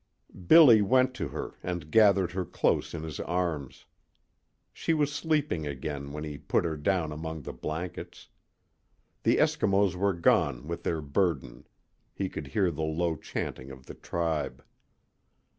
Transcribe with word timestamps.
Billy 0.47 0.81
went 0.81 1.13
to 1.13 1.27
her 1.27 1.59
and 1.61 1.91
gathered 1.91 2.31
her 2.31 2.43
close 2.43 2.95
in 2.95 3.03
his 3.03 3.19
arms. 3.19 3.85
She 4.73 4.95
was 4.95 5.11
sleeping 5.13 5.67
again 5.67 6.11
when 6.11 6.23
he 6.23 6.39
put 6.39 6.65
her 6.65 6.75
down 6.75 7.11
among 7.11 7.43
the 7.43 7.53
blankets. 7.53 8.27
The 9.21 9.37
Eskimos 9.37 9.93
were 9.95 10.13
gone 10.15 10.67
with 10.67 10.81
their 10.81 11.01
burden. 11.01 11.67
He 12.15 12.29
could 12.29 12.47
hear 12.47 12.71
the 12.71 12.81
low 12.81 13.15
chanting 13.15 13.69
of 13.69 13.85
the 13.85 13.93
tribe. 13.93 14.63